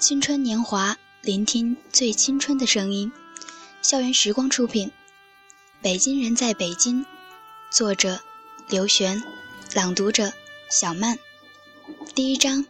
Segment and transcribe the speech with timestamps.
[0.00, 3.12] 青春年华，聆听最青春的声音。
[3.82, 4.88] 校园时光出品，
[5.82, 7.04] 《北京人在北京》，
[7.70, 8.18] 作者
[8.70, 9.22] 刘璇，
[9.74, 10.32] 朗读者
[10.70, 11.18] 小曼。
[12.14, 12.64] 第一章，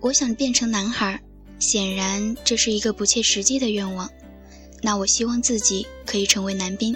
[0.00, 1.22] 我想变成男孩，
[1.58, 4.10] 显然这是一个不切实际的愿望。
[4.82, 6.94] 那我希望自己可以成为男兵。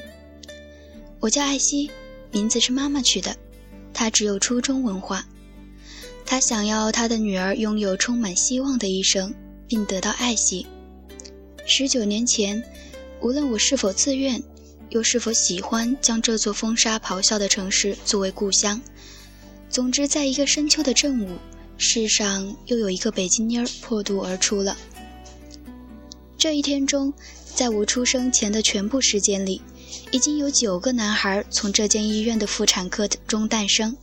[1.19, 1.91] 我叫艾希，
[2.31, 3.35] 名字是妈妈取的，
[3.95, 5.27] 她只有初中文化。
[6.27, 9.33] 他想要他的女儿拥有充满希望的一生，
[9.69, 10.67] 并得到爱惜。
[11.67, 12.63] 十九年前，
[13.21, 14.43] 无论我是否自愿，
[14.89, 18.81] 又是否喜欢将这座风沙咆哮的城市作为故乡，
[19.69, 21.39] 总之，在一个深秋的正午，
[21.79, 24.77] 世上又有一个北京妮儿破肚而出了。
[26.37, 27.13] 这一天中，
[27.55, 29.63] 在我出生前的全部时间里，
[30.11, 33.97] 已经有九个男孩从这间医院的妇产科中诞生。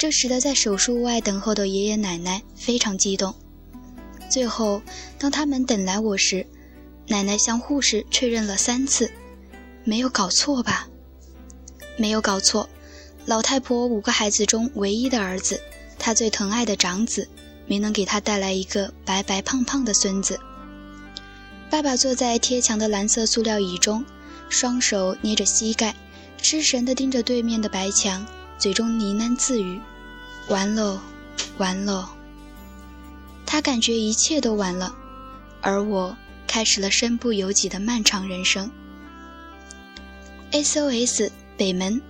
[0.00, 3.34] 这使得在手术外等候的爷爷奶奶非常激动。
[4.30, 4.80] 最后，
[5.18, 6.46] 当他们等来我时，
[7.06, 9.10] 奶奶向护士确认了三次
[9.84, 10.88] ：“没有搞错吧
[11.98, 12.66] ？”“没有搞错。”
[13.26, 15.60] 老太婆五个孩子中唯一的儿子，
[15.98, 17.28] 她最疼爱的长子，
[17.66, 20.40] 没能给她带来一个白白胖胖的孙子。
[21.68, 24.02] 爸爸坐在贴墙的蓝色塑料椅中，
[24.48, 25.94] 双手捏着膝盖，
[26.40, 28.26] 失神地盯着对面的白墙，
[28.58, 29.78] 嘴中呢喃自语。
[30.50, 30.98] 完喽，
[31.58, 32.08] 完喽。
[33.46, 34.92] 他感觉一切都完了，
[35.60, 36.16] 而我
[36.48, 38.68] 开始了身不由己的漫长人生。
[40.50, 42.02] SOS 北门，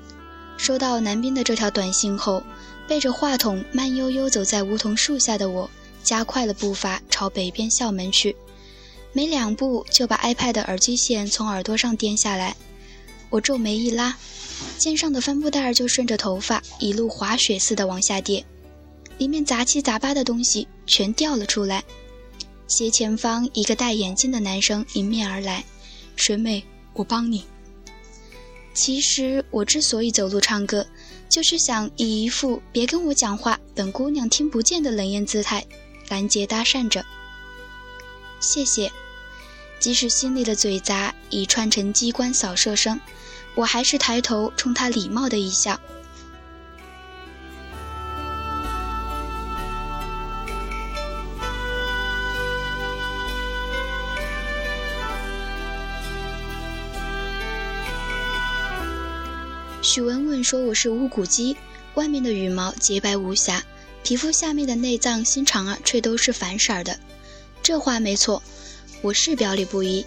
[0.56, 2.42] 收到南边的这条短信后，
[2.88, 5.70] 背着话筒慢悠悠走在梧桐树下的我，
[6.02, 8.34] 加快了步伐朝北边校门去。
[9.12, 12.56] 没两步就把 iPad 耳机线从耳朵上颠下来，
[13.30, 14.16] 我皱眉一拉。
[14.76, 18.44] 肩上的帆布袋就顺着头发一路滑雪似的往下跌，
[19.16, 21.82] 里面杂七杂八的东西全掉了出来。
[22.66, 25.64] 斜前方一个戴眼镜的男生迎面而来
[26.14, 27.44] ：“水美，我帮你。”
[28.74, 30.86] 其实我之所以走路唱歌，
[31.28, 35.66] 就是想以一副“别跟我讲话，本姑娘听不见”的冷艳姿态
[36.08, 37.04] 拦截搭讪着。
[38.38, 38.90] 谢谢，
[39.80, 43.00] 即使心里的嘴杂已串成机关扫射声。
[43.56, 45.80] 我还是抬头冲他礼貌的一笑。
[59.82, 61.56] 许文文说我是无骨鸡，
[61.94, 63.64] 外面的羽毛洁白无瑕，
[64.04, 66.96] 皮肤下面的内脏心肠儿却都是反色的。
[67.60, 68.40] 这话没错，
[69.03, 70.05] 我是表里不一，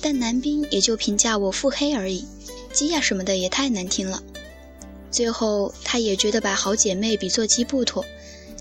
[0.00, 2.24] 但男兵也就评价我腹黑而已。
[2.72, 4.22] 鸡呀什么的也太难听了。
[5.10, 8.02] 最后，他也觉得把好姐妹比作鸡不妥，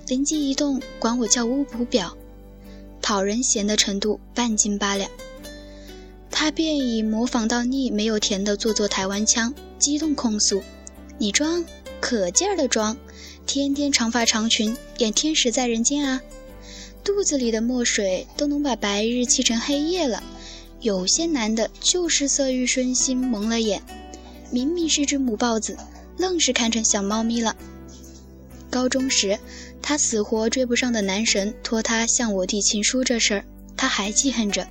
[0.07, 2.17] 灵机一动，管我叫巫婆表，
[3.01, 5.09] 讨人嫌的程度半斤八两。
[6.29, 10.61] 他便以模仿到腻、没有甜的做作台湾腔，激动控诉
[11.17, 11.63] ：“你装，
[12.01, 12.97] 可劲儿的装，
[13.45, 16.21] 天天长发长裙，演天使在人间啊！
[17.03, 20.23] 肚子里的墨水都能把白日气成黑夜了。
[20.81, 23.81] 有些男的就是色欲熏心，蒙了眼。”
[24.51, 25.77] 明明是只母豹子，
[26.17, 27.55] 愣是看成小猫咪了。
[28.69, 29.37] 高中时，
[29.81, 33.45] 他死活追不上的男神托他向我递情书这事儿，
[33.77, 34.67] 他还记恨着。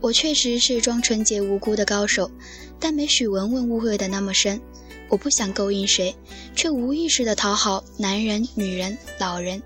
[0.00, 2.30] 我确实是装纯洁无辜的高手，
[2.78, 4.60] 但没许文文误会的那么深。
[5.08, 6.14] 我不想勾引谁，
[6.54, 9.60] 却无意识的讨好男人、女人、老人，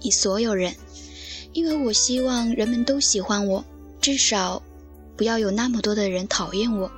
[0.00, 0.74] 以所有人，
[1.52, 3.64] 因为我希望人们都喜欢我，
[4.00, 4.62] 至少，
[5.16, 6.90] 不要有那么多的人讨厌我。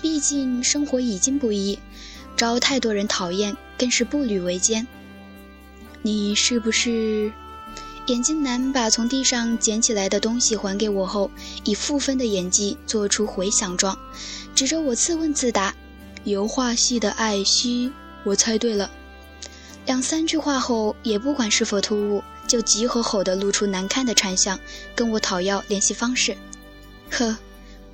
[0.00, 1.78] 毕竟生活已经不易，
[2.36, 4.86] 招太多人讨厌更是步履维艰。
[6.02, 7.32] 你是不是？
[8.06, 11.30] 眼镜男把从地上捡起来的东西还给我后，
[11.62, 13.96] 以负分的演技做出回响状，
[14.56, 15.72] 指着我自问自答
[16.24, 17.92] ：“油画系的艾希，
[18.24, 18.90] 我猜对了。”
[19.86, 24.58] 两三句话后，也不管是否突兀，就急吼吼地露出难看的馋相，
[24.94, 26.36] 跟我讨要联系方式。
[27.10, 27.36] 呵。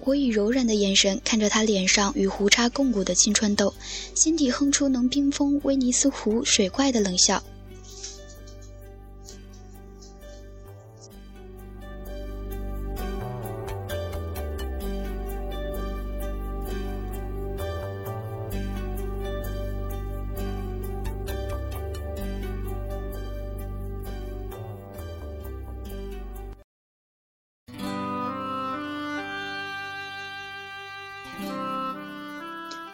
[0.00, 3.74] 我以柔软的眼神看着他脸上与胡茬共舞的青春痘，
[4.14, 7.42] 心底哼出能冰封威尼斯湖水怪的冷笑。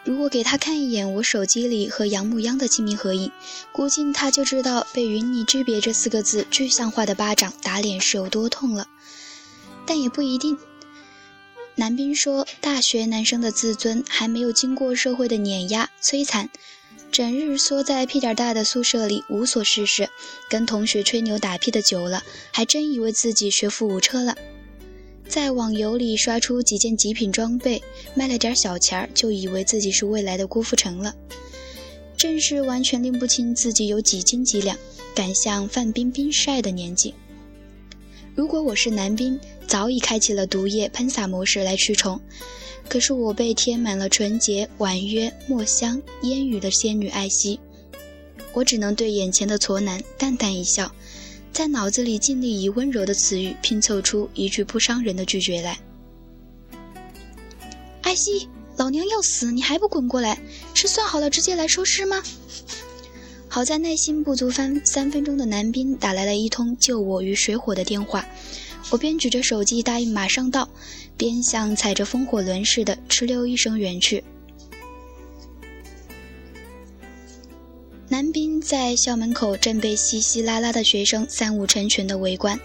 [0.05, 3.31] 如果给他看一眼我手机里和杨牧央的亲密合影，
[3.71, 8.87] 估计他就知道被“与你之别”这四个字具象化的巴掌打脸是有多痛了。
[9.87, 10.59] 但也不一定。
[11.73, 16.49] 南冰说，大学男生的自尊还没有经过社会的碾压摧残。
[17.11, 20.09] 整日缩在屁点大的宿舍里无所事事，
[20.49, 24.35] 跟同学吹牛打屁的久了，还真以为自己学富五车了。
[25.27, 27.81] 在网游里刷出几件极品装备，
[28.13, 31.13] 卖了点小钱儿，就以为自己是未来的郭富城了。
[32.15, 34.77] 正是完全拎不清自己有几斤几两，
[35.13, 37.13] 敢向范冰冰晒的年纪。
[38.33, 42.19] 如果我是男兵，早已开启了毒液喷洒模式来驱虫。
[42.87, 47.59] 可是我被贴满了纯洁、婉约、墨香、烟雨的仙女艾希，
[48.53, 50.93] 我只能对眼前的矬男淡淡一笑，
[51.55, 55.79] 在脑子里尽力以温柔的词语拼凑出一句不伤人的拒绝来。
[58.01, 60.37] 艾希，老娘要死，你还不滚过来？
[60.73, 62.21] 是算好了直接来收尸吗？
[63.47, 68.25] 好在耐心不足三三分钟的男兵打来了一通救我于水火的电话。
[68.89, 70.67] 我边举着手机答应马上到，
[71.15, 74.21] 边像踩着风火轮似的哧溜一声远去。
[78.15, 82.57] 男兵在校门口正被稀稀拉拉的学生三五成群的围观，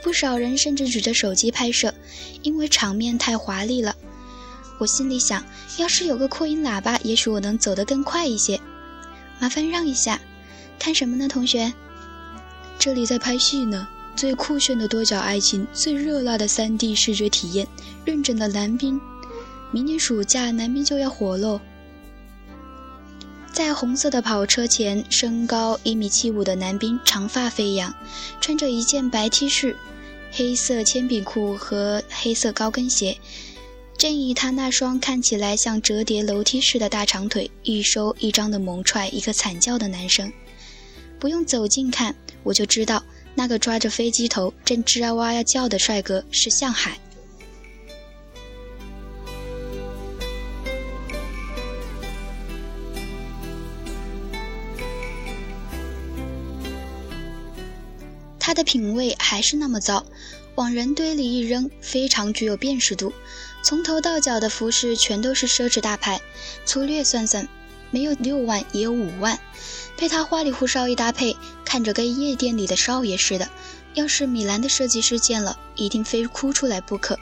[0.00, 1.92] 不少人甚至举着手机拍摄，
[2.42, 3.96] 因为场面太华丽了。
[4.78, 5.44] 我心里想，
[5.76, 8.60] 要是有个扩音喇叭，也许我能走得更快一些。
[9.40, 10.20] 麻烦让一下，
[10.78, 11.72] 看什么呢，同学？
[12.78, 13.88] 这里在拍戏呢。
[14.14, 17.66] 最酷炫的多角爱情，最热辣的 3D 视觉体验，
[18.04, 19.00] 认真的男兵。
[19.72, 21.60] 明年暑假，男兵就要火喽！
[23.52, 27.94] 在红色的跑车前，身高一米七五的男兵，长发飞扬，
[28.40, 29.76] 穿着一件白 T 恤、
[30.30, 33.18] 黑色铅笔裤和黑色高跟鞋，
[33.98, 40.32] 正以他那双看起来像折叠楼梯似的大长腿，一收一张的猛踹一个惨叫的男生。
[41.20, 43.02] 不用走近看，我就知道。
[43.34, 46.98] 那个抓着飞机头正吱啊哇呀叫的帅哥是向海。
[58.52, 60.04] 他的品味还是那么糟，
[60.56, 63.14] 往人堆里一扔，非常具有辨识度。
[63.62, 66.20] 从头到脚的服饰全都是奢侈大牌，
[66.66, 67.48] 粗略算算，
[67.90, 69.40] 没有六万也有五万。
[69.96, 71.34] 被他花里胡哨一搭配，
[71.64, 73.48] 看着跟夜店里的少爷似的。
[73.94, 77.18] 要是米兰的设计师见了，一定非哭出来不可。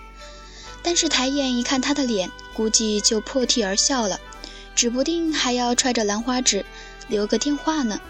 [0.83, 4.19] 但是抬眼一看他的脸，估计就破涕而笑了，
[4.75, 6.67] 指不定还要揣着兰花指
[7.07, 8.01] 留个电话呢。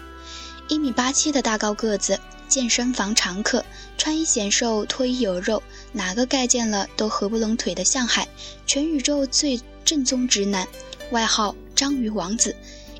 [0.67, 2.19] 一米八七的大高个子，
[2.51, 3.63] 健身房常客，
[3.97, 5.63] 穿衣显瘦，脱衣有肉，
[5.93, 8.27] 哪个盖见了都合不拢腿的向海，
[8.67, 10.67] 全宇宙最正宗直男，
[11.11, 12.53] 外号章鱼王子，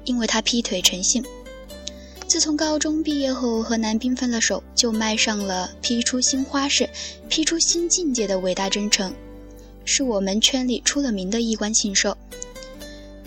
[0.06, 1.22] 因为他劈腿成性。
[2.28, 6.90] 自从高中毕业后和男兵分了手，就迈上了劈出新花式、
[7.28, 9.14] 劈出新境界的伟大征程，
[9.84, 12.18] 是我们圈里出了名的衣冠禽兽。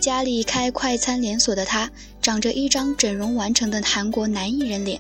[0.01, 1.91] 家里开快餐连锁的他，
[2.23, 4.99] 长着一张整容完成的韩国男艺人脸，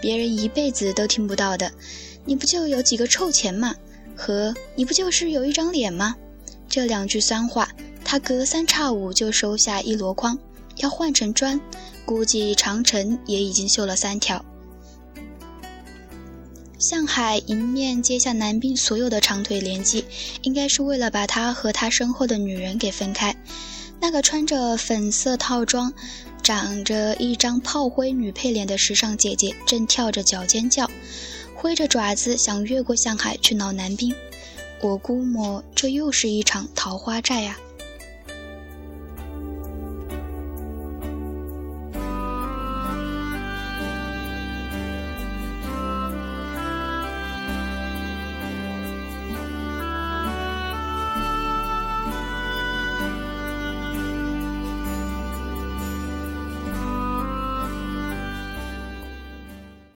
[0.00, 1.70] 别人一辈子都听不到的。
[2.24, 3.74] 你不就有几个臭钱吗？
[4.16, 6.16] 和你不就是有一张脸吗？
[6.68, 7.68] 这两句酸话，
[8.04, 10.38] 他隔三差五就收下一箩筐。
[10.76, 11.60] 要换成砖，
[12.04, 14.44] 估计长城也已经锈了三条。
[16.78, 20.04] 向海迎面接下男兵所有的长腿连击，
[20.42, 23.34] 应该是为了把他和他身后的女人给分开。
[23.98, 25.90] 那个穿着粉色套装、
[26.42, 30.88] 长着一张炮灰女配脸的时尚姐姐，正跳着脚尖叫，
[31.54, 34.14] 挥着爪子想越过向海去挠男兵。
[34.80, 37.58] 我估摸这又是一场桃花债啊！